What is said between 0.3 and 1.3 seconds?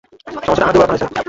সমস্যাটা আমার দুর্বলতা নয় স্যার।